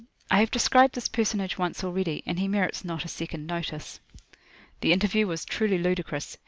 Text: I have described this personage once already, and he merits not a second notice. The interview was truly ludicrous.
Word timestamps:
I 0.31 0.39
have 0.39 0.49
described 0.49 0.95
this 0.95 1.07
personage 1.07 1.59
once 1.59 1.83
already, 1.83 2.23
and 2.25 2.39
he 2.39 2.47
merits 2.47 2.83
not 2.83 3.05
a 3.05 3.07
second 3.07 3.45
notice. 3.45 3.99
The 4.79 4.93
interview 4.93 5.27
was 5.27 5.45
truly 5.45 5.77
ludicrous. 5.77 6.39